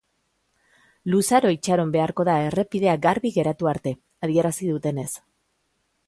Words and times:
Luzaro 1.13 1.49
itxaron 1.55 1.91
beharko 1.95 2.25
da 2.29 2.37
errepidea 2.45 2.95
garbi 3.03 3.31
geratu 3.35 3.69
arte, 3.73 3.93
adierazi 4.29 4.71
dutenez. 4.71 5.09